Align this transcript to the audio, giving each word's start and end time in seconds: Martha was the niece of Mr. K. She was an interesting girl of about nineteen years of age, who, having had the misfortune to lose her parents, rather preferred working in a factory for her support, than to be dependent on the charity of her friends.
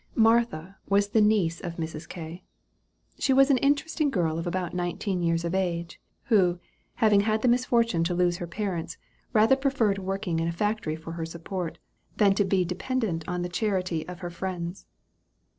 Martha 0.15 0.77
was 0.89 1.09
the 1.09 1.21
niece 1.21 1.61
of 1.61 1.75
Mr. 1.75 2.09
K. 2.09 2.43
She 3.19 3.33
was 3.33 3.51
an 3.51 3.59
interesting 3.59 4.09
girl 4.09 4.39
of 4.39 4.47
about 4.47 4.73
nineteen 4.73 5.21
years 5.21 5.45
of 5.45 5.53
age, 5.53 6.01
who, 6.23 6.57
having 6.95 7.19
had 7.19 7.43
the 7.43 7.47
misfortune 7.47 8.03
to 8.05 8.15
lose 8.15 8.37
her 8.37 8.47
parents, 8.47 8.97
rather 9.31 9.55
preferred 9.55 9.99
working 9.99 10.39
in 10.39 10.47
a 10.47 10.51
factory 10.51 10.95
for 10.95 11.11
her 11.11 11.25
support, 11.27 11.77
than 12.17 12.33
to 12.33 12.43
be 12.43 12.65
dependent 12.65 13.27
on 13.29 13.43
the 13.43 13.47
charity 13.47 14.07
of 14.07 14.21
her 14.21 14.31
friends. 14.31 14.87